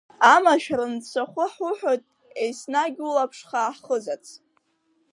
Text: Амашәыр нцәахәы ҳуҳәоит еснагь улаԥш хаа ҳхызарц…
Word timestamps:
Амашәыр 0.33 0.81
нцәахәы 0.93 1.45
ҳуҳәоит 1.53 2.03
еснагь 2.43 2.99
улаԥш 3.07 3.39
хаа 3.49 3.71
ҳхызарц… 3.75 4.27